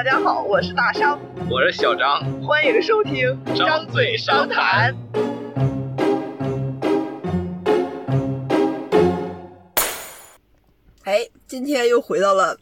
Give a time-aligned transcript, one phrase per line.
[0.00, 1.20] 大家好，我是大商，
[1.50, 4.96] 我是小张，欢迎收听张嘴商谈。
[11.04, 12.56] 哎，今天又回到了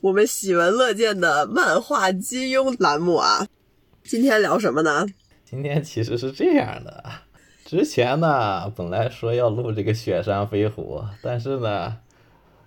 [0.00, 3.46] 我们喜闻乐见的漫画金庸栏目啊！
[4.02, 5.06] 今天聊什么呢？
[5.44, 7.04] 今天其实是这样的，
[7.64, 11.98] 之前呢本来说要录这个雪山飞狐，但是呢。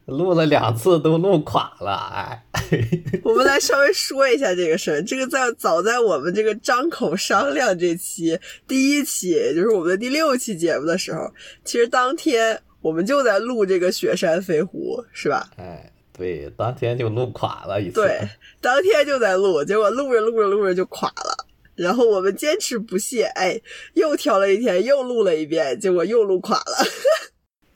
[0.09, 2.43] 录了两次都录垮了，哎，
[3.23, 5.01] 我们来稍微说一下这个事儿。
[5.03, 8.37] 这个在早在我们这个张口商量这期
[8.67, 11.31] 第一期，也就是我们的第六期节目的时候，
[11.63, 15.49] 其实当天我们就在录这个雪山飞狐，是吧？
[15.57, 18.01] 哎，对，当天就录垮了一次。
[18.01, 18.19] 对，
[18.59, 21.45] 当天就在录，结果录着录着录着就垮了。
[21.75, 23.59] 然后我们坚持不懈，哎，
[23.93, 26.85] 又挑了一天，又录了一遍，结果又录垮了。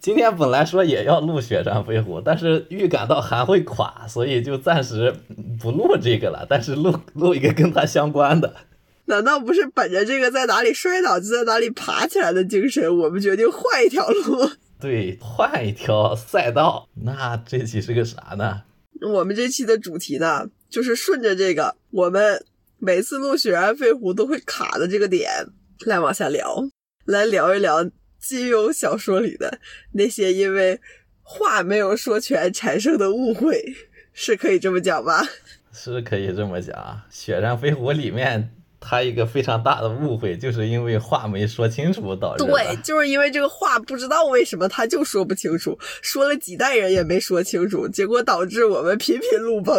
[0.03, 5.15] 今天本来说也要录《雪山飞狐》，但是预感到还会垮，所以就暂时
[5.61, 6.45] 不录这个了。
[6.49, 8.53] 但是录录一个跟它相关的。
[9.07, 14.49] 难道不是本着这个在哪里摔倒就在哪里爬起来的精神，我们决定换一条路？
[14.77, 16.89] 对，换一条赛道。
[17.05, 18.63] 那这期是个啥呢？
[19.09, 22.43] 我们这期的主题呢，就是顺着这个我们
[22.77, 25.31] 每次录《雪山飞狐》都会卡的这个点
[25.85, 26.61] 来往下聊，
[27.05, 27.89] 来聊一聊。
[28.25, 29.59] 金庸小说里的
[29.91, 30.79] 那些因为
[31.21, 33.61] 话没有说全产生的误会，
[34.13, 35.27] 是可以这么讲吧？
[35.73, 36.73] 是可以这么讲。
[37.09, 42.45] 《雪山飞狐》里面，他一个非常大的误会，就是因为话没说清楚导致。
[42.45, 49.75] 对，就是因为这个话不知道为什么他就说不清楚，说了几代人也没说清楚，结果导致我们频频路崩。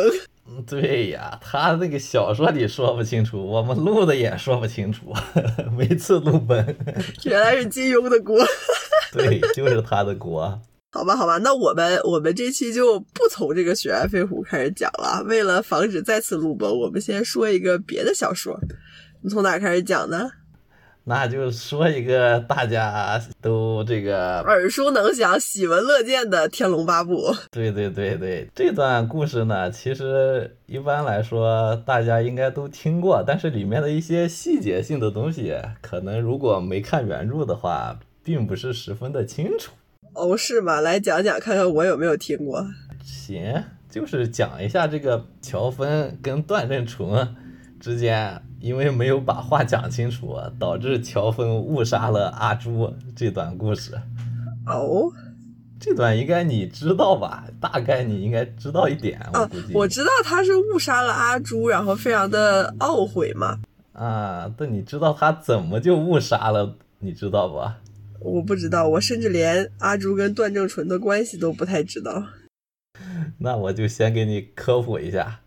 [0.47, 5.13] 嗯， 对呀，他那个小说里说不清楚，我们录的也说不清楚，
[5.77, 6.77] 每次录本。
[7.25, 8.39] 原来是金庸的锅。
[9.13, 10.61] 对，就是他的锅。
[10.93, 18.59] 好吧，好吧，那我们我们这期就不从这个《雪山飞狐》开始讲了，为了防止再次录崩，我们先说一个别的小说。
[19.23, 20.31] 你从哪开始讲呢？
[21.07, 27.31] 那就说一个大家都这个耳熟能详、喜闻乐见的《天龙八部》。
[27.51, 39.73] 对对对对，这段故事呢，其实一般来说大家应该都听过，但是里面的一些细节性的东西，可能如果没看原著的话，并不是十分的清楚。
[40.15, 40.81] 哦，是吗？
[40.81, 42.67] 来讲讲看看我有没有听过。
[43.03, 47.37] 行，就是讲一下这个乔峰跟段正淳
[47.79, 48.41] 之间。
[48.65, 53.93] 因为没有把话讲清楚，导致乔峰误杀了阿朱这段故事。
[54.65, 55.13] 哦，
[55.79, 57.45] 这段应该你知道吧？
[57.61, 59.75] 大概你应该知道一点，我估计。
[59.75, 63.61] 我知道他是误杀了阿朱，然后非常的懊悔嘛。
[63.93, 66.75] 啊，但你知道他怎么就误杀了？
[67.01, 67.61] 你知道不？
[68.21, 72.25] 我不知道，我甚至连阿朱跟段正淳的关系都不太知道。
[73.37, 75.41] 那我就先给你科普一下。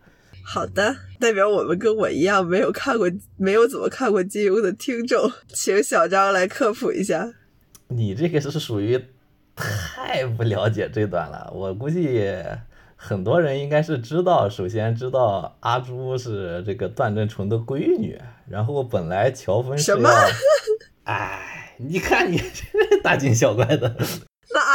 [0.50, 7.30] 好的，代表我们跟我一样没有看过、没有怎么看过金庸的听众，请小张来科普一下。
[7.88, 8.98] 你这个是属于
[9.54, 11.52] 太不了解这段了。
[11.54, 12.34] 我估计
[12.96, 20.10] 很多人应该是知道，首先知道阿朱是这个段正淳的闺女，然后本来乔峰是要，
[21.04, 22.40] 哎，你看你
[23.02, 23.94] 大惊小怪的。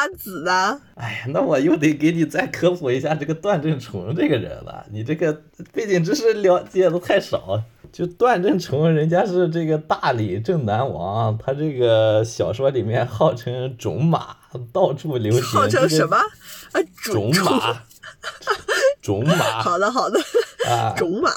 [0.03, 0.81] 那阿紫呢？
[0.95, 4.85] 哎呀，那我又得给你再科普一下这个段正淳这个人了。
[4.91, 5.41] 你这个
[5.71, 7.63] 背景知识了解的太少。
[7.91, 14.35] 就段正淳，人家是这个大理正南王，他这个小说里面号称种马，
[14.73, 15.43] 到处流行。
[15.43, 16.17] 号称什么？
[16.17, 17.83] 啊，种马。
[19.01, 19.35] 种马。
[19.61, 20.19] 好的，好的。
[20.67, 21.29] 啊，种马。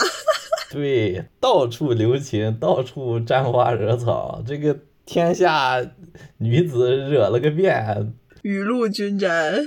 [0.71, 5.87] 对，到处留情，到处沾花惹草，这个天下
[6.39, 8.15] 女子惹了个遍。
[8.47, 9.61] 雨露均沾，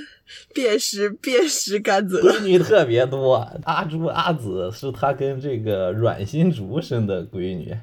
[0.54, 2.22] 遍识遍识甘泽。
[2.22, 3.36] 闺女特别多，
[3.66, 7.78] 阿朱阿紫是他跟这个阮心竹生的闺女，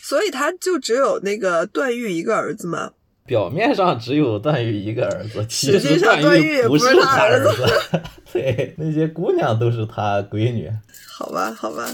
[0.00, 2.92] 所以他就只有那个段誉一个儿子吗？
[3.26, 8.00] 表面上只有段誉一个儿子，实际上段誉不是他儿子。
[8.32, 10.70] 对，那些姑娘都是他闺女。
[11.16, 11.84] 好吧，好吧。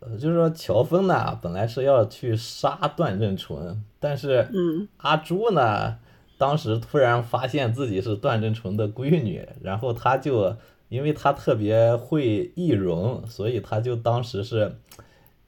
[0.00, 5.94] 呃，就是说乔峰呢，本来是要去杀段正淳，但是，嗯，阿朱呢？
[6.40, 10.56] 当时突然发现自己是段正淳的闺女，然后他就
[10.88, 14.74] 因为他特别会易容，所以他就当时是，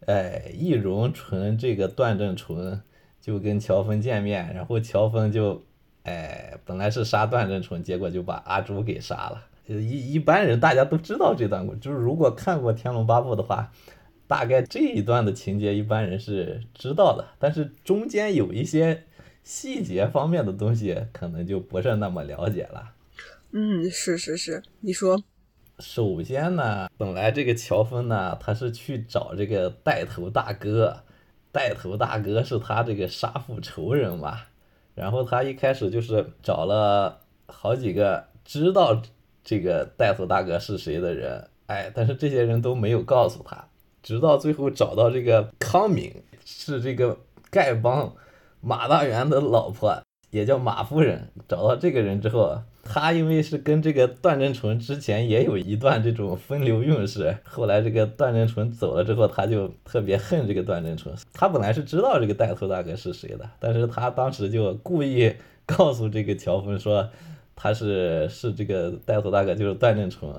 [0.05, 2.83] 哎，易容成这个段正淳
[3.23, 5.63] 就跟乔峰见面，然后乔峰就，
[6.03, 9.47] 哎，本来是杀段正淳，结果就把阿朱给杀了。
[9.67, 13.73] 一一般人大家都知道这段故，就是如果看过《天龙八部》的话，
[14.27, 19.05] 大概这一段的情节一般人是知道的，但是中间有一些。
[19.43, 22.93] 细节方面的东西可能就不是那么了解了。
[23.53, 25.23] 嗯，是是是，你说。
[25.79, 31.03] 首先呢，本来这个乔峰呢，他是去找这个带头大哥，
[31.51, 34.43] 带头大哥是他这个杀父仇人嘛。
[34.95, 39.03] 然后他一开始就是找了好几个知道
[39.43, 43.67] 这个带头大哥是谁的人，哎，但是这些人都没有告诉他，
[44.03, 47.19] 直到最后找到这个康敏，是这个
[47.51, 48.15] 丐帮
[48.65, 50.01] 马大元的老婆，
[50.31, 51.29] 也叫马夫人。
[51.49, 61.13] 找到这个人之后，他因为是跟这个段正淳之前也有一段这种风流韵事，后来这个段正淳走了之后，他就特别恨这个段正淳。
[61.33, 65.35] 他本来是知道这个带头大哥是谁的，但是他当时就故意
[65.67, 67.11] 告诉这个乔峰说
[67.57, 70.31] 他是是这个带头大哥就是段正淳，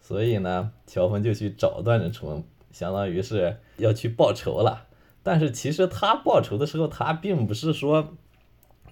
[0.00, 4.86] 所以呢，乔峰就去找段正淳，相当于是要去报仇了。
[5.24, 8.14] 但是其实他报仇的时候，他并不是说。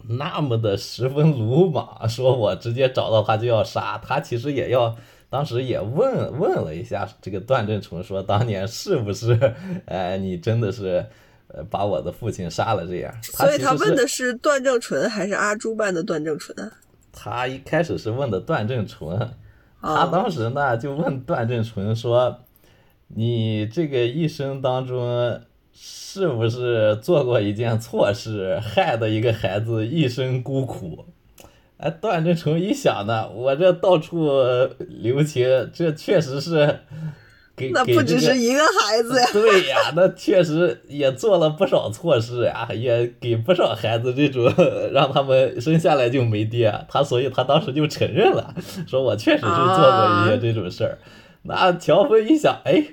[0.08, 4.96] 那么的十分鲁莽，说我直接找到他就要杀他，其实也要，
[5.30, 9.38] 当时也问问了一下这个段正淳，说当年是不是，
[9.86, 11.06] 哎，你真的是，
[11.46, 13.14] 呃，把我的父亲杀了这样？
[13.22, 16.72] 所以他问的是段正淳还是阿朱扮的段正淳啊？
[17.12, 19.16] 他一开始是问的段正淳，
[19.80, 22.40] 他当时呢就问段正淳说，
[23.06, 25.40] 你这个一生当中。
[25.74, 31.06] 是不是做过一件错事，害得一个孩子一生孤苦？
[31.78, 34.30] 哎，段正淳一想呢，我这到处
[34.78, 36.80] 留情，这确实是
[37.56, 39.26] 给那不只是一个孩子呀。
[39.32, 44.52] 对呀，那确实也做了不少错事呀，也给不少孩子这种
[44.92, 46.72] 让他们生下来就没爹。
[46.88, 48.54] 他所以，他当时就承认了，
[48.86, 50.98] 说我确实是做过一些这种事儿。
[51.42, 52.84] 那乔峰一想，哎。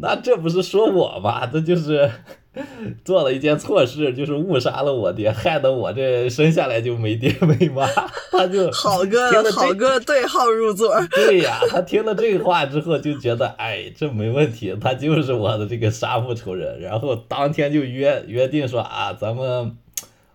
[0.02, 1.46] 那这不是说我吗？
[1.46, 2.10] 这就是
[3.04, 7.86] 做了一件错事，就是误杀了我爹，害得我这生下来就没爹 没妈。
[8.32, 10.94] 他就好个好个对号入座。
[11.10, 16.80] 对呀，他听了这话之后就觉得，哎，这没问题，他就是我的这个杀父仇人。
[16.80, 19.76] 然后当天就约约定说啊，咱们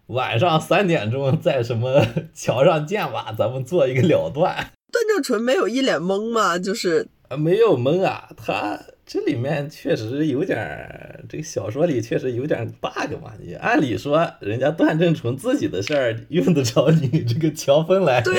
[0.07, 4.55] 晚上三点钟在什么桥上见吧，咱们做一个了断。
[4.91, 6.57] 段正淳没有一脸懵吗？
[6.57, 7.07] 就是
[7.37, 8.79] 没有懵啊，他。
[9.05, 13.33] 这里面确实有点儿，这个小说里确实有点 bug 嘛。
[13.39, 18.31] 你按理说，人家段正淳自己的事儿用得着你这个乔峰来插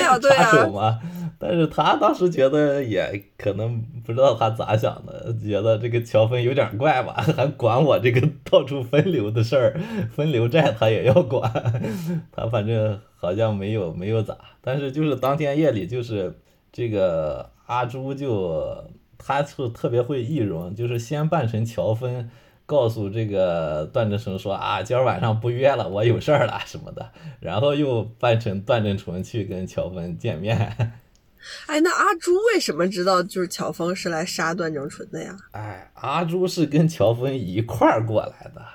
[0.51, 0.99] 手吗？
[1.39, 9.79] 但是他当时觉得也可能不知道他咋想的，觉得这个乔峰有点怪吧，还管我这个到处分流的事儿，
[10.11, 11.49] 分流债他也要管。
[12.33, 16.37] 他反正好像没有没有咋，但是就是当天夜里，就是
[16.73, 18.83] 这个阿朱就。
[19.17, 22.29] 他是特别会易容，就是先扮成乔峰，
[22.65, 30.57] 告诉这个段正淳说啊，今儿晚上不约了，我有事儿了什么的，然后又扮成段正淳去跟乔峰见面。
[31.67, 35.35] 哎，那阿朱为什么知道就是乔峰是来杀段正淳的呀？
[35.51, 38.65] 哎，阿朱是跟乔峰一块儿过来的，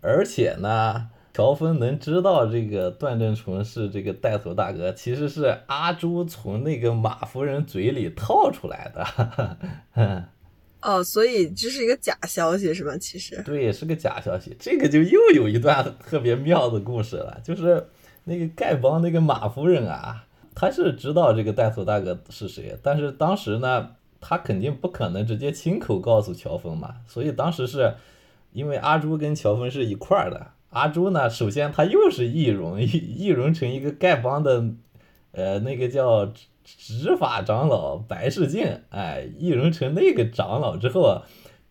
[0.00, 1.10] 而且呢。
[1.32, 10.28] 乔峰能知道这个段正淳是这个带头大哥，其实是阿朱从那个马夫人嘴里套出来的。
[10.82, 12.96] 哦，所以这是一个假消息是吧？
[12.98, 14.56] 其实对，是个假消息。
[14.58, 17.86] 这个就又有一段特别妙的故事了，就是
[18.24, 20.24] 那个丐帮那个马夫人啊，
[20.54, 23.90] 他是知道这个带头大哥是谁，但是当时呢，
[24.20, 27.94] 他肯定不可能直接亲口告诉乔峰嘛，所以当时是
[28.52, 30.48] 因为阿朱跟乔峰是一块儿的。
[30.70, 31.28] 阿朱呢？
[31.28, 32.86] 首先他又是易容，易
[33.18, 34.64] 易容成一个丐帮的，
[35.32, 36.32] 呃，那个叫
[36.64, 41.22] 执法长老白世镜，哎，易容成那个长老之后，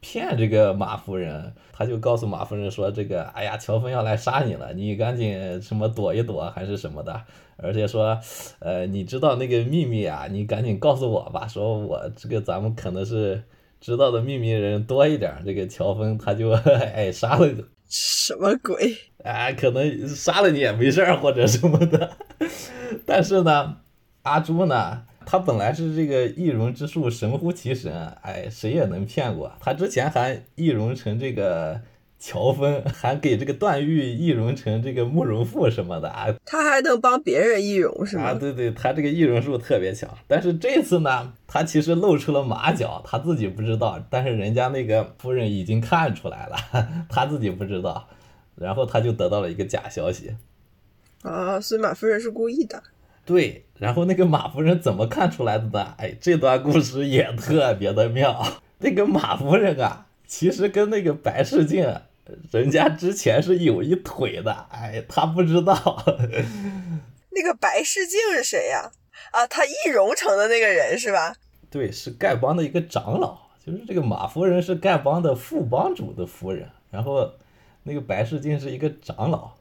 [0.02, 7.22] 骗这个马夫人，他就告诉马夫人说：“这个，哎呀，乔峰要来杀你了，你赶紧什么躲一躲，还是什么的。
[7.56, 8.20] 而且说，
[8.60, 11.48] 呃，你知道那个秘密啊，你赶紧告诉我吧。
[11.48, 13.44] 说我这个咱们可能是
[13.80, 16.52] 知道的秘密人多一点，这个乔峰他就
[16.96, 17.48] 哎杀了。”
[17.90, 18.96] 什么鬼？
[19.24, 22.18] 哎，可能杀了你也没事儿，或者什么的。
[23.06, 23.78] 但是呢，
[24.22, 27.92] 阿朱呢，他本来是这个易容之术神乎其神，
[28.22, 29.52] 哎，谁也能骗过。
[29.60, 31.82] 他之前还易容成这个
[32.20, 36.28] 乔峰，还给这个段誉易容成这个慕容复什么的啊。
[36.46, 38.26] 他还能帮别人易容是吗？
[38.26, 40.10] 啊，对对，他这个易容术特别强。
[40.28, 46.58] 但是这次呢，他其实露出了马脚，他自己不知道，但是人家那个夫人已经看出来了，
[47.10, 48.08] 他自己不知道。
[48.56, 50.36] 然后他就得到了一个假消息，
[51.22, 52.84] 啊，所以马夫人是故意的。
[53.26, 55.94] 对，然后那个马夫人怎么看出来的呢？
[55.98, 58.46] 哎，这段故事也特别的妙。
[58.80, 61.90] 那个马夫人啊，其实跟那个白世静，
[62.52, 64.68] 人家之前是有一腿的。
[64.72, 66.04] 哎，他不知道。
[67.32, 68.92] 那个白世镜是谁呀？
[69.32, 71.36] 啊，他易容成的那个人是吧？
[71.70, 77.32] 对，是丐帮的一个长老，就是这个马夫人是丐帮的副帮主的夫人，然后
[77.84, 79.52] 那个白世镜是一个长老。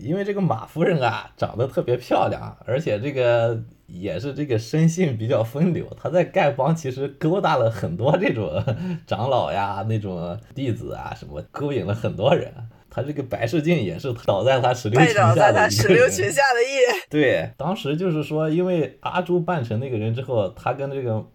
[0.00, 5.84] 因为这个马夫人啊，长得特别漂亮，而且这个也是这个生性比较风流。
[6.00, 8.64] 她在丐帮其实勾搭了很多这种
[9.06, 12.52] 长老呀、那种弟子啊，什么勾引了很多人。
[12.88, 16.10] 他这个白世镜也是倒在他石榴裙下的一个人。
[16.10, 17.02] 裙下的一人。
[17.10, 21.26] 对，当时就是说，因为阿朱扮成那个人之后，他跟这个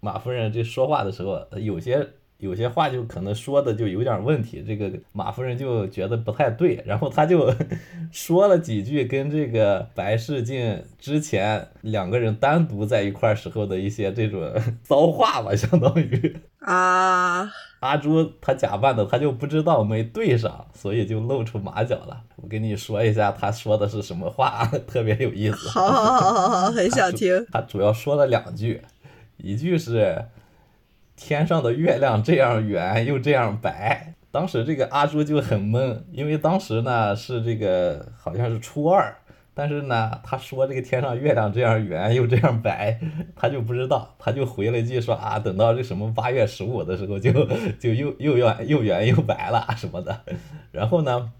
[0.00, 2.08] 马夫人这说话的时候，有些。
[2.46, 7.52] 有些话就可能说的就有点问题，这个马夫人就觉得不太对，然后他就
[8.12, 14.40] 说了几句跟这个白世镜之前两个人单独在一块时候的一些这种
[14.84, 17.50] 骚话吧，相当于 啊，
[17.80, 22.22] 阿朱他假扮的他就不知道没对上，所以就露出马脚了。
[22.36, 25.68] 我跟你说一下他说的是什么话，特别有意思。
[25.68, 27.44] 好，好，好，好，好，很想听。
[27.50, 28.80] 他主要说了两句，
[29.36, 30.24] 一句是。
[31.16, 39.16] 天上的月亮这样圆又这样白，当时这个阿朱就很懵，因为当时呢是这个好像是初二，
[39.54, 43.00] 但是呢他说这个天上月亮这样圆又这样白，
[43.34, 47.32] 他就不知道，他就回了一句说啊，等到这什么八月十五的时候就
[47.80, 50.20] 就又又圆又圆又白了 什么的，
[50.70, 51.32] 然后呢，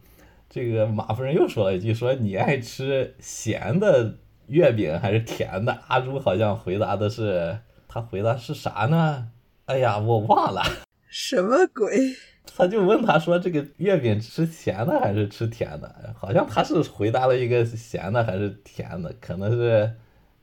[0.49, 4.14] 这个马夫人又说了一句说你爱吃咸的
[4.47, 5.76] 月饼还是甜的？
[5.88, 9.28] 阿朱好像回答的是，他回答是啥呢？
[9.66, 10.62] 哎呀，我忘了
[11.11, 12.14] 什么鬼？
[12.56, 19.90] 他就问他说：“这个月饼吃咸的还是吃甜的？”好像他是回答了一个咸的还是甜的，可能是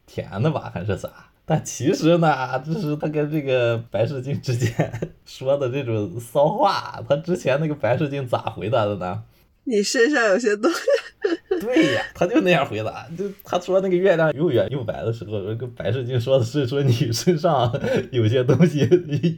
[0.06, 1.10] 甜的吧，还是啥？
[1.46, 4.92] 但其实呢，这是他跟这个白世进之间
[5.25, 7.01] 说的这种骚话。
[7.08, 9.24] 他之前那个白世进咋回答的呢？
[9.63, 10.80] 你身上有些东西。
[11.62, 13.08] 对呀，他就那样回答。
[13.18, 17.74] 就他说那个月亮又圆又白的时候，跟白世进说的是说你身上
[18.12, 18.88] 有些东西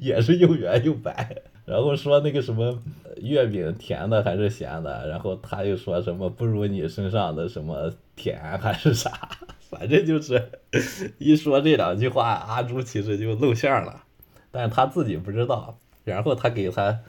[0.01, 1.35] 也是又圆又白。
[1.65, 2.79] 然后说那个什么
[3.17, 9.11] 月饼甜的还是咸的，然后他又说什么不如你身上的什么甜还是啥，
[9.69, 10.41] 反正就是
[11.17, 14.03] 一说这两句话，阿朱其实就露馅了，
[14.51, 15.79] 但他自己不知道。
[16.03, 16.99] 然后他给他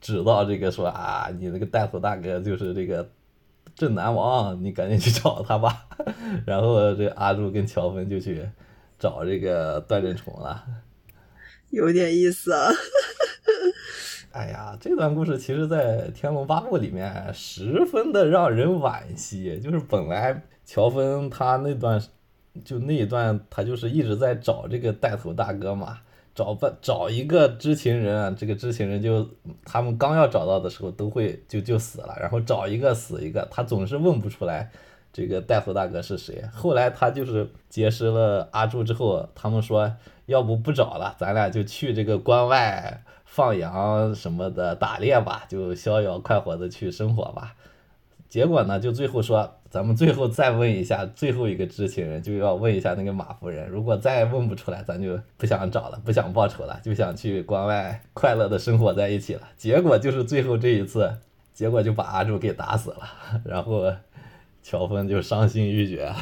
[0.00, 3.08] 指到这个说啊，你那个带头大哥就是这个。
[3.74, 5.86] 镇南王， 你赶紧去找他吧。
[6.46, 8.48] 然后这阿柱跟乔峰就去
[8.98, 10.64] 找这个段正崇了，
[11.70, 12.70] 有点意思啊。
[14.32, 19.60] 哎呀，这段故事其实，在《天龙八部》里面十分的让人惋惜。
[19.60, 22.02] 就是本来乔峰他那段，
[22.64, 25.98] 就那一段，他就是一直在找这个带头大哥嘛。
[26.34, 29.28] 找不找一个知情人，这个知情人就
[29.64, 34.70] 他们刚要找到的时候都会就就死了，然后找一个死一个，他总是问不出来
[35.12, 36.42] 这个带头大哥是谁。
[36.52, 39.92] 后来他就是结识了阿朱之后，他们说
[40.26, 47.54] 要不不找了，咱俩就去这个关外放羊什么的打猎吧，就逍遥快活的去生活吧。
[48.34, 53.68] 结果呢，就最后说，咱们最后再问一下最后一个知情人，就要问一下那个马夫人。
[53.68, 59.42] 如果再问不出来，咱就不想找了，不想报仇了，就想去关外快乐的生活在一起了。
[59.56, 61.16] 结果就是最后这一次，
[61.52, 63.06] 结果就把阿朱给打死了，
[63.44, 63.84] 然后
[64.64, 66.12] 乔峰就伤心欲绝。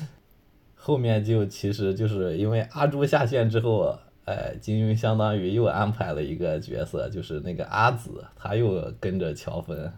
[0.76, 9.90] 后面就其实就是因为阿朱下线之后，哎，金庸相当于又安排了一个角色，就是那个阿紫，他又跟着乔峰。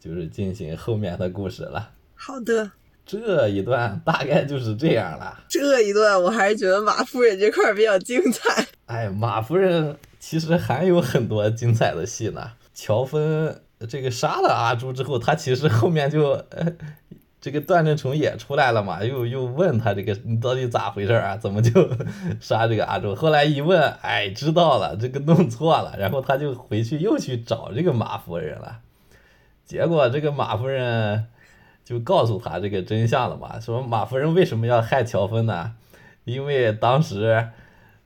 [0.00, 1.90] 就是进行后面的故事了。
[2.14, 2.72] 好的，
[3.04, 5.44] 这一段大概就是这样了。
[5.48, 8.66] 这一段我还是觉得马夫人这块比较精彩。
[8.86, 12.52] 哎，马夫人其实还有很多精彩的戏呢。
[12.74, 13.54] 乔峰
[13.88, 16.42] 这个杀了阿朱之后，他其实后面就
[17.40, 21.36] 这个段正淳也出来了嘛，又又问他这个你到底咋回事啊？
[21.36, 21.90] 怎么就
[22.40, 23.14] 杀这个阿朱？
[23.14, 28.80] 后来一问，哎，知道了，这个弄错了，然后他就回去又去找这个马夫人了。
[29.70, 31.26] 结果这个马夫人
[31.84, 35.74] 就告诉他这个真相了嘛，说马夫人为什么要害乔峰呢？
[36.24, 37.46] 因为当时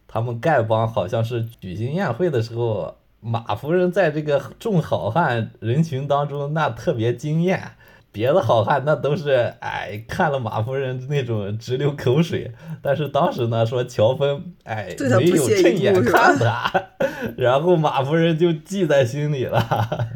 [0.06, 7.70] 他们丐帮好像是举行宴会的时候，马夫人在这个众好汉人群当中那特别惊艳，
[8.12, 12.52] 别的好汉那都是哎看了马夫人那种直流口水，
[12.82, 16.70] 但是当时呢说乔峰哎没有正眼看他，
[17.38, 20.10] 然后马夫人就记在心里了。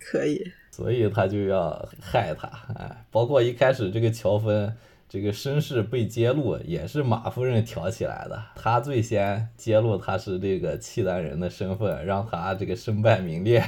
[0.00, 0.50] 可以。
[0.78, 4.72] 所以他就要害他，哎，包括一开始这个乔峰
[5.08, 8.40] 这个身世被揭露，也是马夫人挑起来的。
[8.54, 13.60] 他最先揭露他是这个契丹人的身份，让他这个身败名裂，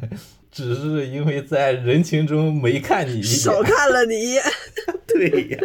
[0.52, 4.42] 只是因为在人群中没看你一眼，少看了你一眼。
[5.08, 5.58] 对呀，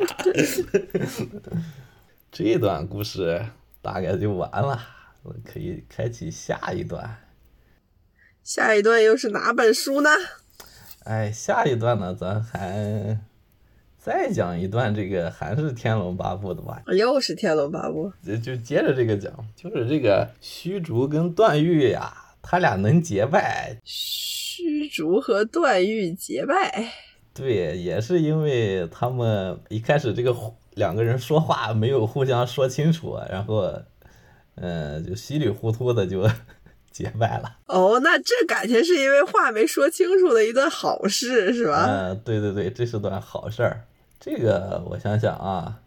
[2.31, 3.45] 这段故事
[3.81, 4.79] 大概就完了，
[5.23, 7.17] 我可以开启下一段。
[8.41, 10.09] 下一段又是哪本书呢？
[11.05, 13.19] 哎，下一段呢，咱还
[13.97, 16.81] 再讲一段，这个还是《天龙八部》的吧？
[16.97, 23.77] 又是《天龙八部》，就就接着这个讲，就是这个虚竹跟段誉呀，他俩能结拜。
[23.83, 26.91] 虚竹和段誉结拜，
[27.33, 30.33] 对，也是因为他们一开始这个
[30.75, 33.73] 两个人说话没有互相说清楚，然后，
[34.55, 36.29] 嗯，就稀里糊涂的就。
[36.93, 41.85] 结拜了哦，那这感情是因为话没说清楚的一段好事是吧？
[41.89, 43.81] 嗯，对对对，这是段好事儿。
[44.19, 45.81] 这个我想想啊，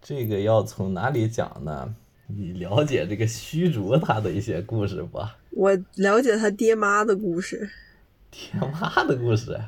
[0.00, 1.94] 这个要从哪里讲呢？
[2.26, 5.18] 你了解这个虚竹他的一些故事不？
[5.50, 7.68] 我了解他爹妈的故事。
[8.30, 9.60] 爹妈的故事？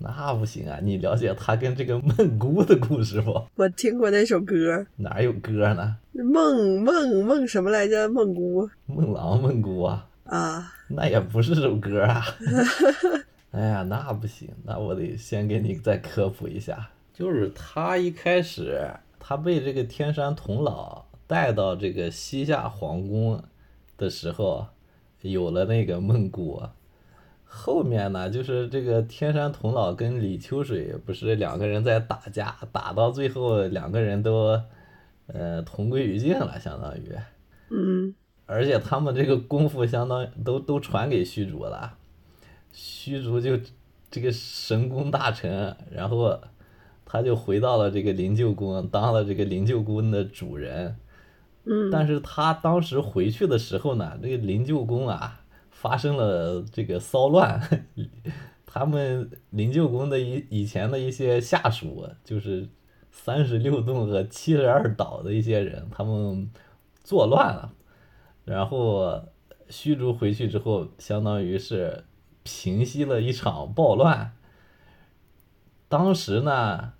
[0.00, 0.78] 那不行啊！
[0.80, 3.42] 你了解他跟这个孟姑的故事不？
[3.56, 4.86] 我听过那首歌。
[4.96, 5.96] 哪有歌呢？
[6.12, 8.08] 梦梦梦什么来着？
[8.08, 8.68] 孟姑。
[8.86, 10.08] 孟郎孟姑啊。
[10.24, 10.72] 啊。
[10.88, 12.24] 那也不是首歌啊。
[13.50, 16.88] 哎呀，那不行，那我得先给你再科普一下。
[17.12, 18.88] 就是他一开始，
[19.18, 23.42] 他被这个天山童姥带到这个西夏皇宫
[23.96, 24.64] 的时候，
[25.22, 26.62] 有了那个孟姑。
[27.50, 34.60] 后面呢，就是这个天山童姥跟李秋水不是两个人在打架，打到最后两个人都，
[35.26, 37.16] 呃，同归于尽了，相当于。
[37.70, 38.14] 嗯。
[38.44, 41.94] 而且他们这个功夫相当都都传给虚竹了，
[42.70, 43.58] 虚竹就
[44.10, 46.38] 这个神功大成，然后
[47.06, 50.96] 他就回到了这个灵鹫宫，当了这个灵鹫宫的主人。
[51.64, 51.90] 嗯。
[51.90, 55.37] 但是他当时回去的时候呢，这个灵鹫宫啊。
[55.80, 57.60] 发生了这个骚乱，
[58.66, 62.68] 他们灵鹫宫的以以前的一些下属，就是
[63.12, 66.50] 三十六洞和七十二岛的一些人，他们
[67.04, 67.72] 作乱了，
[68.44, 69.22] 然后
[69.68, 72.04] 虚竹回去之后，相当于是
[72.42, 74.32] 平息了一场暴乱。
[75.88, 76.94] 当时呢，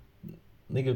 [0.67, 0.95] 那个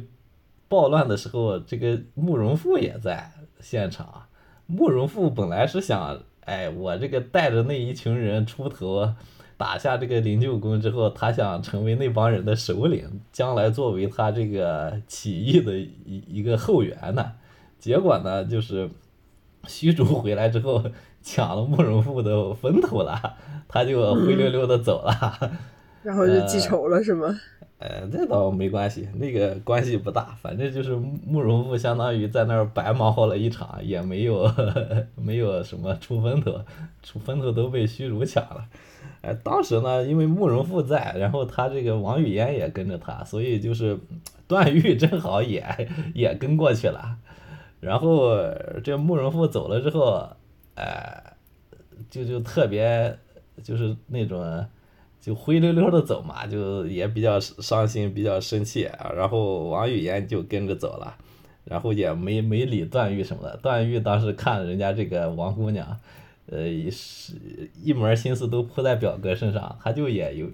[0.70, 4.28] 暴乱的时候，这个慕容复也在现场。
[4.68, 6.24] 慕容复本来是想。
[6.46, 9.14] 哎，我这个带着那一群人出头，
[9.58, 17.34] 打下这个灵鹫宫之后，他想成为那帮人的首领，将来作为他这个起义的一一个后援呢。
[17.80, 18.90] 结果呢，就是
[19.68, 20.84] 虚竹回来之后
[21.22, 25.52] 抢了慕容复的风头了，他就灰溜溜的走了，
[26.02, 27.40] 然后就记仇了是吗？
[27.80, 34.50] 呃，这倒没关系，那个关系不大，反正就是慕容复相当于在那儿白忙活了一场，也没有
[35.16, 36.62] 没有什么出风头，
[37.02, 38.66] 出风头都被虚竹抢了。
[39.22, 44.00] 哎，当时呢，因为慕容复在，然后他这个王语嫣也跟着他，所以就是
[44.48, 45.66] 段誉正好也
[46.14, 47.18] 也跟过去了。
[47.82, 48.32] 然后
[48.82, 50.30] 这慕容复走了之后，
[50.76, 51.22] 哎，
[52.10, 53.18] 就就特别
[53.62, 54.66] 就是那种。
[55.24, 59.10] 就灰溜溜的走嘛，就也比较伤心，比较生气啊。
[59.16, 61.16] 然后王语嫣就跟着走了，
[61.64, 63.56] 然后也没没理段誉什么的。
[63.62, 65.98] 段誉当时看人家这个王姑娘，
[66.48, 67.36] 呃，是
[67.82, 70.48] 一门心思都扑在表哥身上，他就也有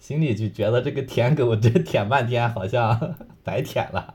[0.00, 4.14] 心里就觉得这个舔狗 这舔半天好像 白舔了，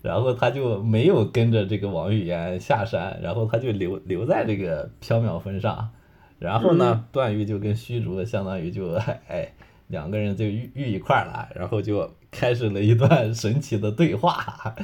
[0.00, 5.90] 然后他就没有跟着这个王语嫣下山，然后他就留留在这个缥缈峰上。
[6.38, 8.92] 然后呢，段誉就跟虚竹相当于就
[9.28, 9.52] 哎
[9.88, 14.76] 两个人就遇遇一块儿了，然后就开始了一段神奇的对话。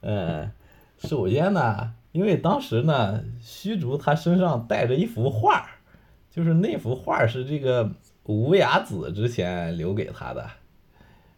[0.00, 0.50] 嗯，
[0.98, 5.66] 首先呢，因为当时呢，虚竹他身上带着一幅画，
[6.30, 7.90] 就是那幅画是这个
[8.24, 10.50] 无崖子之前留给他的。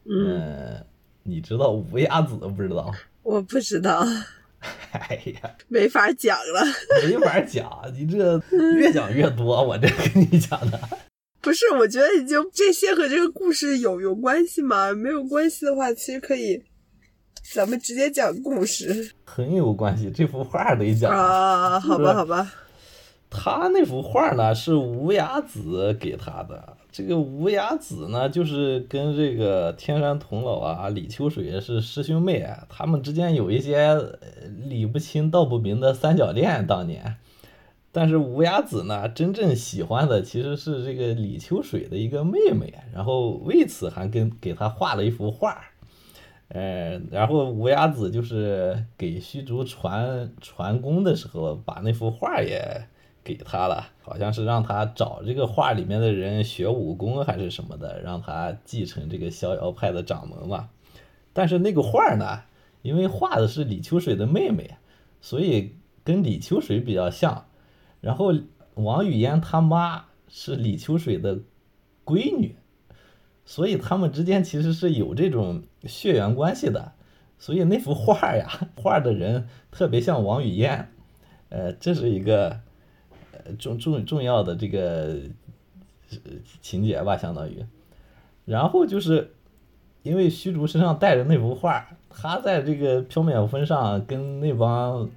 [0.05, 0.85] 嗯，
[1.23, 2.93] 你知道无崖子不知道？
[3.23, 4.05] 我不知道。
[4.93, 6.65] 哎呀，没法讲了，
[7.05, 8.41] 没法讲，你这
[8.79, 10.79] 越讲越多，我这跟你讲的。
[11.43, 14.93] 不是，我觉得已经这些和这个故事有有关系吗？
[14.95, 16.63] 没有关系的话，其实可以，
[17.53, 19.13] 咱们直接讲故事。
[19.25, 22.53] 很有关系，这幅画得讲啊，好吧，好吧。
[23.29, 26.77] 他那幅画呢，是无崖子给他的。
[26.93, 33.99] 这个无崖子呢，就是跟这个天山童姥啊、李秋水是师兄妹啊，他们之间有一些
[34.67, 36.67] 理不清道不明的三角恋。
[36.67, 37.17] 当年，
[37.93, 45.63] 但是无崖子呢，真正喜欢的其实是这个李秋水的一个妹妹，然后为此还跟给他画了一幅画。
[46.49, 52.87] 呃，然后无崖子就是给虚竹传传功的时候，把那幅画也。
[53.25, 60.71] 给他了，好像是让他找这个画里面的人学武功还是什么的，让他继承这个逍遥派的掌门嘛。
[61.33, 62.43] 但是那个画呢，
[62.83, 64.77] 因为画的是李秋水的妹妹，
[65.21, 67.47] 所以跟李秋水比较像，
[68.01, 68.35] 然后
[68.75, 71.39] 王语嫣他妈是李秋水的
[72.05, 72.57] 闺女，
[73.45, 76.93] 所以他们之间其实是有这种血缘关系的。
[77.39, 80.87] 所以那幅画呀，画的人特别像王语嫣，
[81.49, 82.61] 呃，这是一个
[83.59, 85.17] 重重重要的这个
[86.61, 87.65] 情节吧，相当于。
[88.45, 89.33] 然后就是
[90.03, 95.09] 因为虚竹身上带着那幅画，他在这个飘渺峰上跟那帮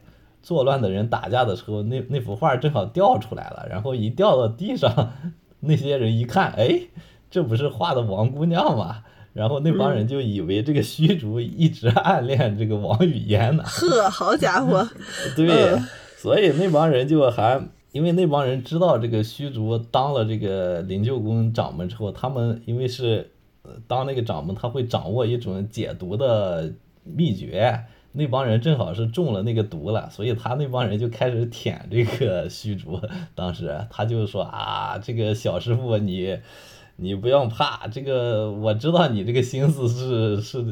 [0.43, 5.13] 作乱的人打架的时候，那那幅画正好掉出来了，然后一掉到地上，
[5.61, 6.81] 那些人一看，哎，
[7.31, 9.03] 这不是画的王姑娘吗？
[9.33, 13.63] 然后那帮人就以为这个虚竹一直暗恋这个王语嫣呢。
[13.65, 14.87] 呵，好家伙！
[15.35, 15.77] 对，
[16.15, 17.61] 所以那帮人就还，
[17.95, 23.31] 因为那帮人知道这个虚竹当了这个灵鹫宫掌门之后，他们因为是
[23.87, 26.73] 当那个掌门，他会掌握一种解毒的
[27.05, 27.85] 秘诀。
[28.11, 32.99] 那帮人正好是中了那个毒了，所以他那帮人就开始舔这个虚竹。
[33.33, 36.37] 当时他就说啊，这个小师傅你。
[36.97, 40.65] 你不用怕，这个我知道你这个心思是是，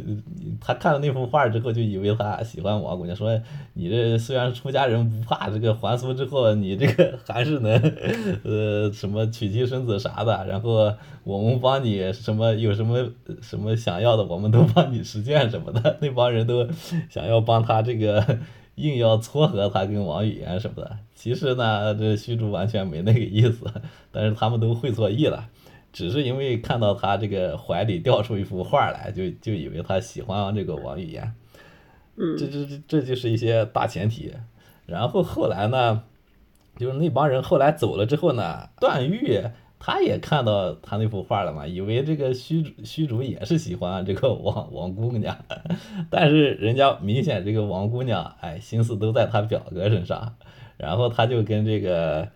[0.62, 3.38] 他看了那幅画之后就以为他喜欢我姑娘，说
[3.74, 7.74] 你这虽然出家人不怕，这个还俗之后你这个 还是能，
[8.46, 10.94] 呃，什么娶妻生子啥的，然后
[11.26, 13.06] 我们帮你什么有什么
[13.42, 16.66] 什么想要的，我们都帮你实现什么的，那帮人都
[17.10, 18.40] 想要帮他这个
[18.76, 23.66] 硬要撮合他跟王语嫣什么的，其实呢，这虚竹完全没那个意思，
[24.10, 25.50] 但是他们都会错意了。
[25.94, 31.32] 只是因为看到他这个怀里掉出一幅画来，就就以为他喜欢这个王语嫣，
[32.38, 34.34] 这这这这就是一些大前提。
[34.88, 36.04] 然后后来呢，
[36.78, 39.44] 就是那帮人后来走了之后呢，段誉
[39.80, 45.38] 他也看到他那幅画了嘛，以为这个虚虚竹也是喜欢这个王王姑娘，
[46.10, 50.36] 但是人家明显这个王姑娘哎心思都在他表哥身上，
[50.78, 52.28] 然后他就跟这个。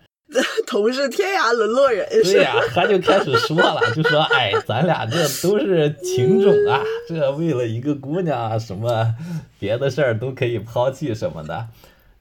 [0.68, 9.14] 同是天涯沦落人，对呀，他就开始说了， 就说：“哎，咱俩这都是情种啊，这为了一个姑娘，什么
[9.58, 11.66] 别的事儿都可以抛弃什么的。”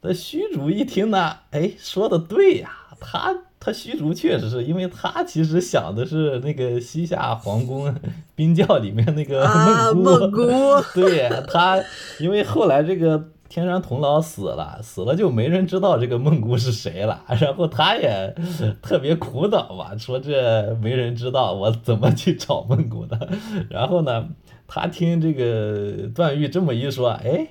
[0.01, 7.93] 那虚竹一听呢，哎，说的对呀，他他虚竹确实是因为他其实想的是那个西夏皇宫
[8.35, 10.49] 冰窖里面那个梦姑，
[10.95, 11.83] 对他，
[12.19, 13.21] 因为后来这个。
[13.49, 17.23] 天山童姥死了，死了就没人知道这个孟姑是谁了。
[17.39, 18.35] 然后他也
[18.81, 23.29] 特别苦恼嘛，说这没人知道，我怎么去找孟姑的？
[23.69, 24.27] 然后呢，
[24.67, 27.47] 他听这个段誉这么一说，哎。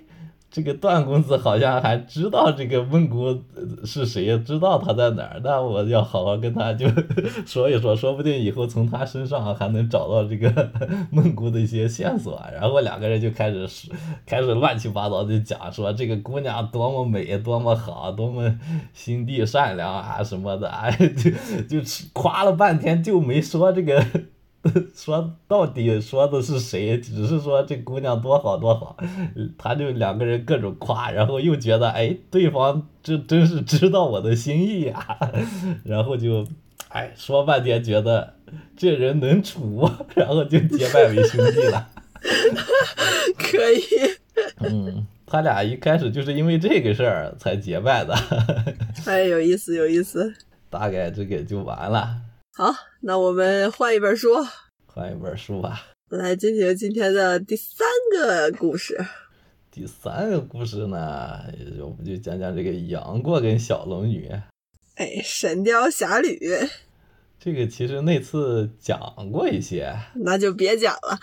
[0.57, 3.43] 这个段公子好像还知道这个孟姑
[3.85, 5.39] 是谁，知道他在哪儿。
[5.45, 6.87] 那我要好好跟他就
[7.45, 10.71] 说一说， 说不定以后从他身上还能找到这个
[11.13, 12.43] 孟姑的一些线索。
[12.55, 13.69] 然后两个人就开始
[14.25, 18.59] 开始乱七八糟的讲，说这个姑娘多么美，多么好，多么
[18.95, 20.91] 心地善良啊什么的，哎，
[21.69, 24.03] 就就夸了半天，就没说这个。
[24.95, 26.99] 说到底说的是谁？
[27.01, 28.97] 只是说这姑娘多好多好，
[29.59, 35.19] 他就两个人各种夸，然后又觉得哎，对方这真是知道我的心意呀，
[35.85, 36.47] 然后就
[36.89, 38.35] 哎说半天觉得
[38.77, 41.89] 这人能处， 然后就结拜为兄弟了。
[43.39, 43.81] 可以。
[44.61, 48.15] 嗯，他俩一开始就是因为这个事儿才结拜的。
[49.07, 50.35] 哎，有意思，有意思。
[50.69, 52.17] 大概这个就完了。
[52.59, 54.31] 好，那我们换一本书，
[54.87, 55.89] 换一本书吧。
[56.09, 58.99] 来进行今天的第三个故事。
[59.71, 61.43] 第三个故事呢，
[61.79, 64.31] 我们就讲讲这个杨过跟小龙女。
[64.95, 66.29] 哎，《神雕侠侣》
[67.39, 68.99] 这个其实那次讲
[69.31, 71.19] 过一些，那就别讲了。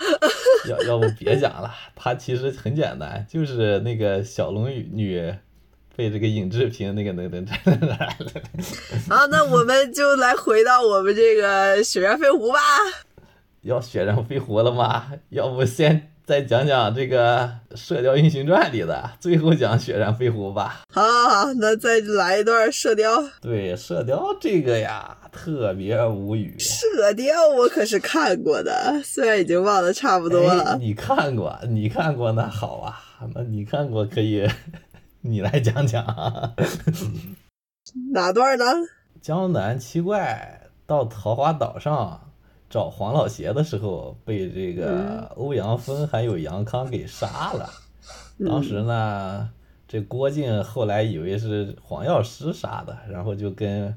[0.69, 5.33] 要要不别讲了，它其实很简单，就是那个小龙女。
[5.95, 8.31] 被这个尹志平那个能能真的来了。
[9.09, 12.59] 好，那我们就来回到我们这个雪山飞狐吧。
[13.61, 15.13] 要雪山飞狐了吗？
[15.29, 20.81] 要不先再讲讲这个《射雕英雄传》里的，最后讲雪山飞狐吧。
[20.91, 23.23] 好，好，好，那再来一段射雕。
[23.39, 26.55] 对，射雕这个呀，特别无语。
[26.59, 30.75] 射雕我可是看过的，虽然已经忘得差不多了。
[30.79, 31.57] 你看过？
[31.69, 32.31] 你看过？
[32.31, 32.99] 那好啊，
[33.35, 34.49] 那你看过可以。
[35.25, 36.05] 你来讲讲，
[38.11, 38.65] 哪段呢？
[39.21, 42.29] 江南七怪到桃花岛上
[42.69, 47.69] 找黄老邪的时候，被这个欧阳锋还有杨康给杀了。
[48.45, 49.49] 当时呢，
[49.87, 53.95] 这郭靖后来以为是黄药师杀的，然后就跟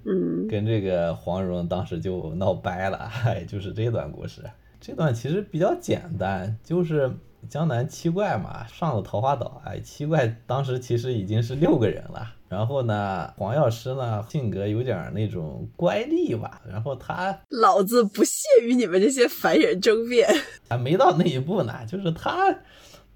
[0.49, 3.11] 跟这个黄蓉当时就闹掰了。
[3.25, 4.43] 哎，就是这段故事。
[4.81, 7.11] 这段其实比较简单，就是
[7.49, 12.35] 江南七怪嘛，上了桃花岛，哎，七怪当时其实已经是六个人了。
[12.49, 20.29] 然后呢，黄药师呢性格有点那种乖戾吧，然后他老子不屑与你们这些凡人争辩，
[20.71, 22.57] 还没到那一步呢，就是他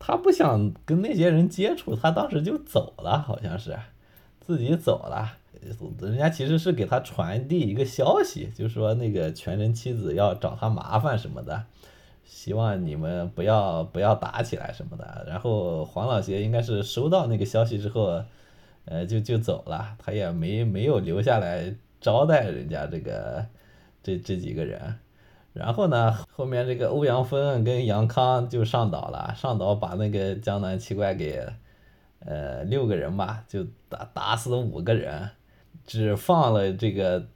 [0.01, 3.79] 他不想跟那些人接触，他当时就走了，好像是
[4.41, 5.37] 自己走了。
[6.01, 11.65] 人家其实是给他传递一个消息，就说那个全真妻子要找他麻烦什么的，
[12.31, 15.25] 希望你们不要不要打起来什么的。
[15.27, 18.23] 然后黄老邪应该是收到那个消息之后，
[18.85, 23.45] 呃，就就走了，他也没没有留下来招待人家这个
[24.01, 24.95] 这这几个人。
[25.53, 31.45] 然后呢，后面这个欧阳锋跟杨康就上岛了，上岛把那个江南七怪给，
[32.21, 35.31] 呃，六个人吧，就打打死五个人。
[35.85, 37.27] 只放了这个，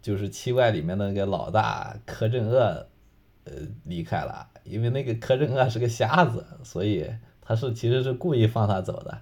[0.00, 2.86] 就是七怪里面的那个老大柯镇恶，
[3.46, 3.52] 呃，
[3.84, 7.08] 离开了，因为那个柯震恶是个瞎子，所以
[7.40, 9.18] 他是其实是故意放他走的，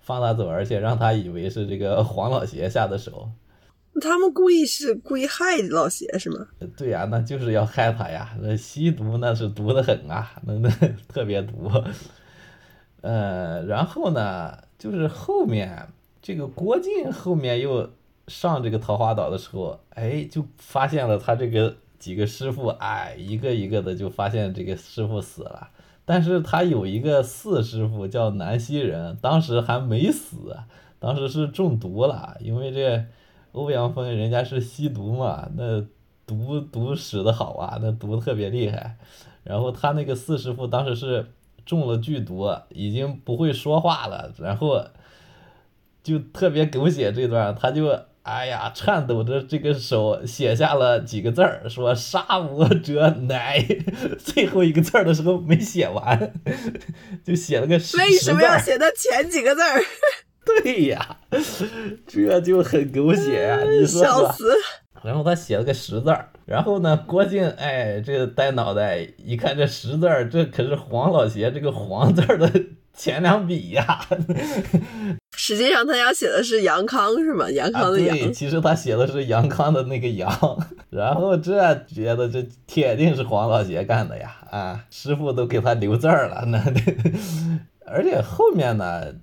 [0.00, 3.30] 放他走，而且让他以为是这个黄老邪下的手。
[4.00, 6.46] 他们故意是故意害老邪是吗？
[6.76, 8.34] 对呀，那就是要害他呀。
[8.40, 10.70] 那吸毒那是毒的很啊，那那
[11.08, 11.70] 特别毒。
[13.02, 15.88] 呃，然后呢，就是后面
[16.22, 17.90] 这个郭靖后面又。
[18.28, 25.68] 上这个桃花岛的时候，哎，就发现了他这个几个师傅，哎，一个一个的就发现这个师傅死了。
[26.04, 30.56] 但是他有一个四师傅叫南溪人，当时还没死，
[30.98, 33.04] 当时是中毒了，因为这
[33.52, 35.84] 欧阳锋人家是吸毒嘛，那
[36.26, 38.96] 毒毒使的好啊，那毒特别厉害。
[39.44, 41.26] 然后他那个四师傅当时是
[41.66, 44.82] 中了剧毒，已经不会说话了，然后
[46.02, 48.07] 就特别狗血这段，他就。
[48.28, 53.64] 哎呀，颤抖着这个手写下了几个字儿，说“杀我者乃”，
[54.20, 56.34] 最后一个字儿的时候没写完，
[57.24, 57.96] 就写了个“十”。
[57.98, 59.82] 为什么要写到前几个字儿？
[60.44, 61.16] 对呀，
[62.06, 63.60] 这就很狗血呀！
[63.62, 64.52] 你说笑死。
[65.02, 72.52] 然后他写了个“十”字儿，然后呢，郭靖哎，这个呆脑袋一看这“十”字儿，这可是黄老邪这个“黄”字儿的。
[72.94, 74.04] 前两笔呀，
[75.40, 77.48] 实际上他要写的是杨康是吗？
[77.48, 78.16] 杨康的杨。
[78.18, 80.28] 对，其实他写的是杨康的那个杨，
[80.90, 84.34] 然后这觉得这铁定是黄老邪干的呀！
[84.50, 86.60] 啊，师傅都给他留字儿了，那
[87.86, 89.14] 而且后面呢，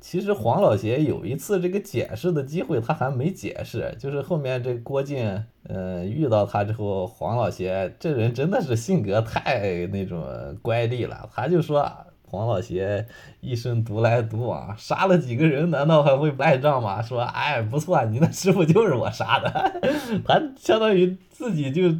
[0.00, 10.26] 其实黄老邪有一次这个解释的机会，他还没解释，就是后面这郭靖，呃，遇到他之后，黄老邪这人真的是性格太那种
[10.62, 11.88] 乖戾了，他就说。
[12.30, 13.04] 黄老邪
[13.40, 17.02] 一生独来独往，杀了几个人，难道还会赖账吗？
[17.02, 19.80] 说，哎，不错，你那师傅就是我杀的，
[20.24, 21.92] 他相当于自己就，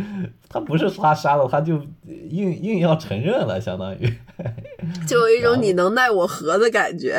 [0.50, 4.12] 他不是他杀的，他就硬硬要承认了，相当于，
[5.08, 7.18] 就有一种你能奈我何的感觉。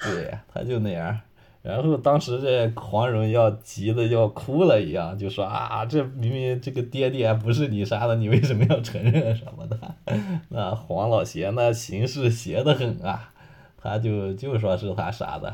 [0.00, 1.18] 对，他就那样。
[1.66, 9.76] 然后当时这黄蓉要急的要哭了一样，就说啊，这明明这个爹爹不是你杀的，你为什么要承认什么的？
[10.50, 13.32] 那黄老邪那行事邪的很啊，
[13.76, 15.52] 他就就说是他杀的，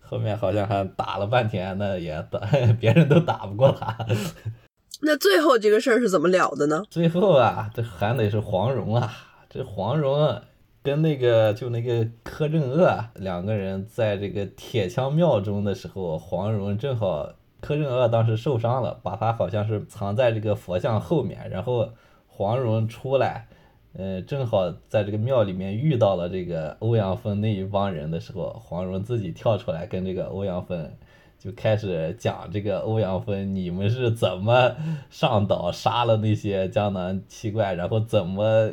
[0.00, 2.40] 后面好像还打了半天，那也打
[2.80, 3.94] 别人都打不过他。
[5.04, 6.82] 那最后这个事儿是怎么了的呢？
[6.88, 9.12] 最后啊，这还得是黄蓉啊，
[9.50, 10.40] 这黄蓉。
[10.82, 21.90] 跟那个就那个柯镇恶两个人在这个铁枪庙中的时候，黄蓉正好柯镇恶当时受伤了，把他好像是藏在这个佛像后面，然后
[22.26, 23.46] 黄蓉出来，
[23.94, 30.90] 嗯，正好在这个庙里面遇到了这个欧阳锋那一帮人的时候，黄蓉自己跳出来跟这个欧阳锋。
[31.42, 34.72] 就开始讲这个欧阳锋，你们是怎么
[35.10, 38.70] 上岛杀了那些江南七怪，然后怎么呃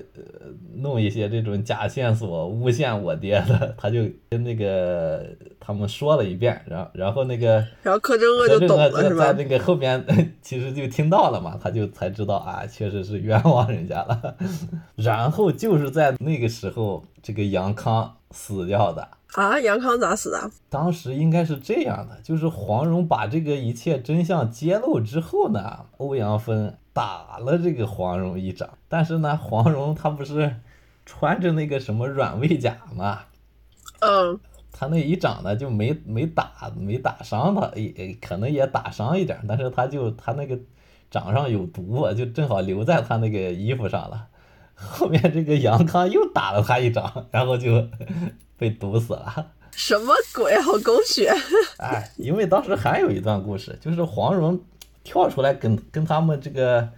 [0.76, 3.74] 弄一些这种假线索诬陷我爹的？
[3.76, 5.26] 他就跟那个
[5.60, 9.26] 他们说了一遍，然后然后那个然后柯镇恶就懂了是吧？
[9.26, 10.06] 在那个后边
[10.44, 14.36] 其实就听到了嘛，他就才知道啊，确实是冤枉人家了。
[14.96, 19.08] 然后就是在那个时候，这个杨康死掉的。
[19.34, 20.52] 啊，杨康咋死的？
[20.70, 28.68] 当时应该是这样的，就是黄蓉把这个一切真相揭露之后呢，欧阳锋打了这个黄蓉一掌。
[28.88, 30.56] 但是呢，黄蓉她不是
[31.06, 33.20] 穿着那个什么软猬甲吗？
[34.00, 34.40] 嗯，
[34.72, 40.58] 他那一掌呢就没没打没打伤他，也可能也打伤一点，但是他就他那个
[41.12, 44.26] 掌上有毒，就正好留在他那个衣服上了。
[44.74, 47.88] 后面这个杨康又打了他一掌，然后就。
[48.60, 50.56] 被毒死了，什么鬼？
[50.60, 51.32] 好狗血！
[51.80, 54.62] 哎，因为当时还有一段故事，就是黄蓉
[55.04, 56.90] 跳出来跟跟他们这个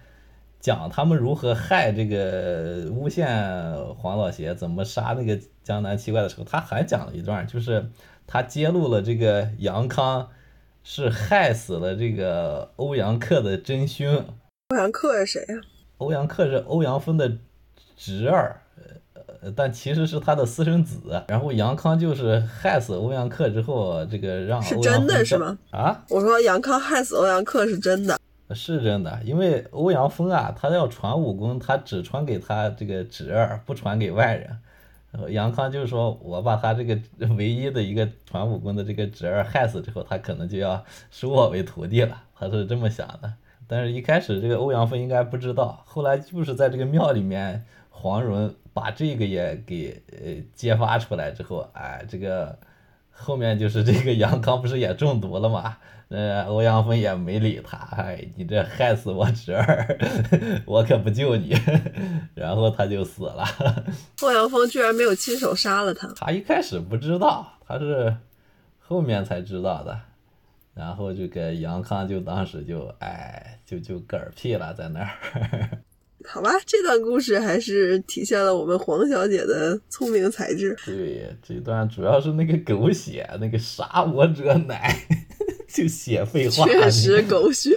[0.60, 3.26] 讲他们如何害这个诬陷
[3.94, 7.88] 黄老邪，怎么杀那个江南七怪的时候，他还讲了一段，就是
[8.26, 10.28] 他揭露了这个杨康
[10.82, 14.24] 是害死了这个欧阳克的真凶。
[14.70, 15.60] 欧阳克是谁呀、
[15.98, 17.38] 欧阳克是欧阳锋的
[17.96, 18.71] 侄儿，呃，
[19.56, 21.22] 但其实是他的私生子。
[21.28, 25.58] 然后杨康就是害死欧阳克之后，这个让是真的是吗？
[25.70, 28.18] 啊，我说杨康害死欧阳克是真的，
[28.54, 34.58] 是真的，因为欧阳锋啊，他要传武功，他只传给他这个侄儿，不传给外人。
[35.28, 36.98] 杨康就是说，我把他这个
[37.36, 43.30] 唯一的一个传武功的这个侄儿害死之后，他可能就要 收我为徒弟了，他是这么想的。
[43.68, 52.58] 但是，一开始这个欧阳锋应该不知道，后来就是在这个庙里面，黄蓉把这个也给呃揭发出来之后，哎，这个
[53.10, 55.76] 后面就是这个杨康不是也中毒了吗？
[56.12, 59.98] 呃，欧阳锋也没理他，哎，你这害死我侄儿，
[60.66, 61.54] 我可不救你，
[62.34, 63.46] 然后他就死了。
[64.20, 66.06] 欧阳锋居然没有亲手杀了他。
[66.16, 68.14] 他一开始不知道，他是
[68.78, 69.98] 后面才知道的。
[70.74, 75.81] 然后这个杨康就当时就哎就就嗝屁了，在那儿。
[76.24, 80.76] 好吧，这段故事还是体现了我们黄小姐的聪明才智。
[80.86, 84.96] 对，这段主要是那个狗血，那个杀我者乃，
[85.68, 87.76] 就写废话，确 实狗血，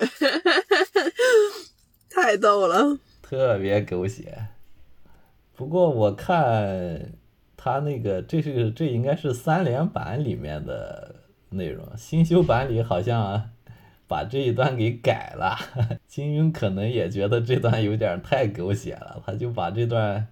[2.09, 2.97] 太逗了。
[3.21, 4.47] 特别狗血。
[5.55, 7.13] 不过我看
[7.57, 11.15] 他那个，这是这应该是三连版里面的
[11.49, 13.49] 内容，新修版里好像
[14.07, 15.57] 把这一段给改了。
[16.07, 20.27] 金庸可能也觉得这段有点太狗血了，他就把这段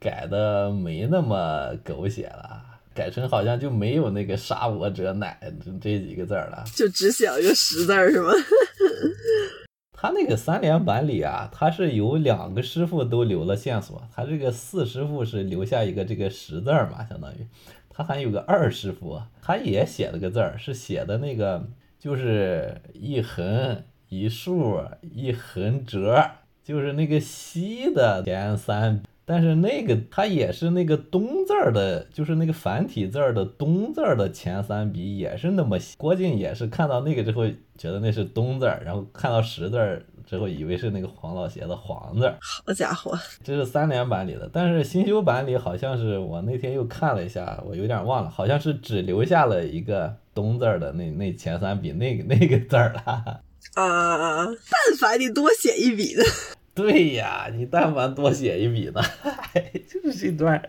[0.00, 2.62] 改的没那么狗血了，
[2.94, 6.64] 改成好像就没有那个“杀我者乃”这这几个字了。
[6.74, 8.32] 就只写了一个十字儿是吗？
[9.94, 17.46] 他那个三连版里啊，他是有两个师傅都留了线索，他这个四师傅是留下一个这个十字嘛，相当于，
[17.88, 21.68] 他还有个二师傅，他也写了个字儿，是写的那个
[22.02, 26.20] 就是一横一竖一横折，
[26.64, 29.00] 就是那个西的前三。
[29.24, 35.78] 但是那个它也是那个东字儿的，就是那个繁体字儿的东字儿的前三笔也是那么。
[35.96, 37.46] 郭靖也是看到那个之后，
[37.78, 42.36] 觉得那是东字儿，然后看到十字儿之后，以为是那个黄老邪的黄字儿。
[42.40, 53.40] 好家伙，这是三连版里的，但是新修版里好像是我那天又看了一下，我有点忘了，好像是只留下了一个东字儿的那那前三笔那个那个字儿了。
[53.74, 54.44] 啊！
[54.44, 56.22] 但凡你多写一笔呢，
[56.74, 59.00] 对呀，你但凡多写一笔呢，
[59.88, 60.60] 就是这段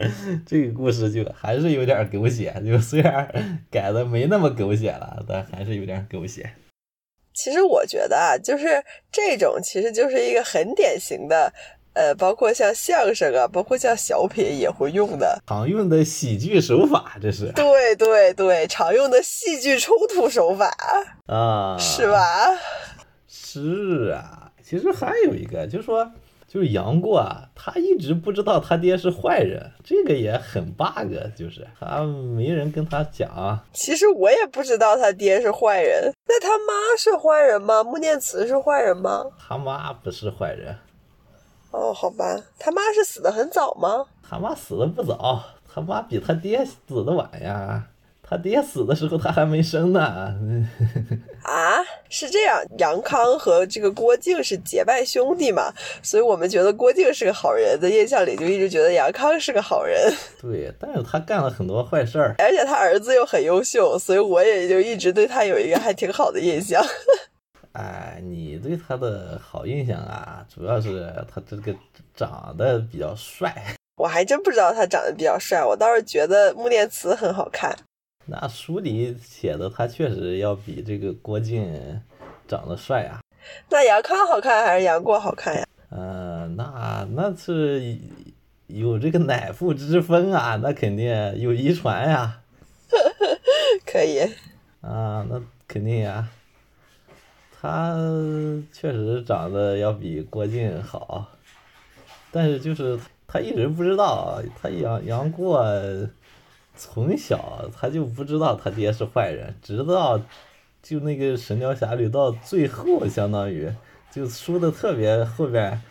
[0.46, 6.54] 这个故事就还是有点狗血，就虽然改的没那么狗血了，但还是有点狗血。
[7.34, 11.52] 其实我觉得啊，就是这种其实就是一个很典型的，
[11.94, 20.72] 呃，包括像相声啊，包括像小品也会用的，常用的喜剧手法，这是对对对，常用的戏剧冲突手法，
[21.28, 22.08] 啊，是？
[22.08, 22.50] 吧？
[23.28, 26.12] 是啊，其实还有一个，就是说，
[26.54, 33.60] 就是杨过啊，他一直不知道他爹是坏人，这个也很 bug，就是他没人跟他讲。
[33.74, 37.84] 其实我也不知道他爹是坏人，那他妈是坏人吗？
[37.84, 39.26] 穆念慈是坏人吗？
[39.40, 40.78] 他妈不是坏人，
[41.72, 44.06] 哦，好吧，他妈是死的很早吗？
[44.22, 47.88] 他妈死的不早，他妈比他爹死的晚呀。
[48.34, 50.02] 他爹死的时候他还没生呢。
[51.46, 51.78] 啊，
[52.10, 62.34] 是这样，杨康和这个郭靖是结拜兄弟嘛，所以我们觉得郭靖是个好人，在印象里就一直觉得杨康是个好人， 对，但是他干了很多坏事儿。
[62.40, 66.84] 而且他儿子又很优秀，所以我也就一直对他有一个还挺好的印象。
[67.74, 71.76] 哎，你对他的好印象啊，主要是他这个
[72.16, 73.54] 长得比较帅。
[73.96, 77.76] 我还真不知道他长得比较帅，我倒是觉得穆念慈很好看。
[78.26, 82.02] 那书里写的他确实要比这个郭靖
[82.48, 83.20] 长得帅啊。
[83.70, 85.68] 那杨康好看还是杨过好看呀？
[85.90, 87.98] 嗯、那那是
[88.68, 92.40] 有这个乃父之风啊，那肯定有遗传呀。
[93.86, 94.20] 可以，
[94.82, 96.30] 啊，那肯定呀。
[97.60, 97.96] 他
[98.72, 101.28] 确实长得要比郭靖好，
[102.32, 105.64] 但是就是他一直不知道，他杨杨过
[106.76, 110.20] 从小他就不知道他爹是坏人，直到
[110.82, 113.72] 就那个《神雕侠侣》到最后，相当于
[114.12, 115.82] 就输的特别后边，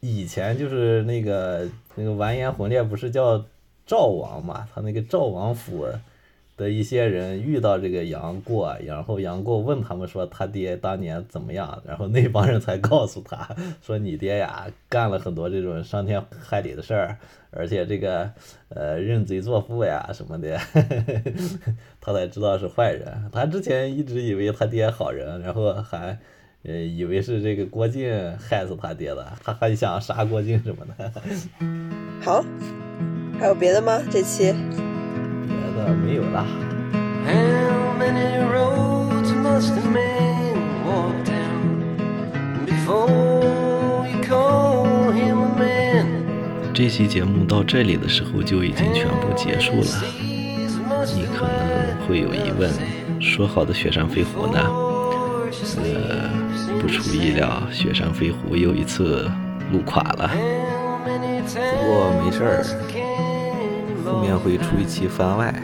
[0.00, 3.44] 以前就是那个那个完颜洪烈不是叫
[3.86, 5.86] 赵王嘛，他那个赵王府
[6.58, 13.48] 的一些人遇到这个杨过，然后杨过问他们说他爹当年怎么样，然后那帮人才告诉他
[13.80, 17.16] 说你爹呀干了很多这种伤天害理的事儿，
[17.50, 18.30] 而且这个
[18.70, 20.58] 呃认贼作父呀什么的，
[22.02, 23.30] 他才知道是坏人。
[23.32, 26.18] 他之前一直以为他爹好人，然后还
[26.64, 31.12] 呃以为是这个郭靖害死他爹的，他还想杀郭靖什么的。
[32.20, 32.44] 好，
[33.38, 34.02] 还有别的吗？
[34.10, 34.52] 这期？
[35.94, 36.44] 没有啦，
[46.74, 50.04] 这期节目到这里的时候就已经全部结束了。
[51.14, 52.70] 你可能会有疑问，
[53.20, 54.60] 说好的雪山飞狐呢？
[55.82, 56.30] 呃，
[56.80, 59.28] 不出意料，雪山飞狐又一次
[59.72, 60.30] 路垮了。
[61.54, 63.27] 不过没事儿。
[64.08, 65.54] 后面会出一期番外，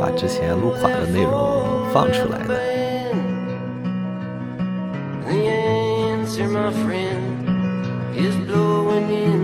[0.00, 2.54] 把之前录垮的内容放出来的。
[5.26, 7.20] The answer, my friend,
[8.14, 9.39] is blowing in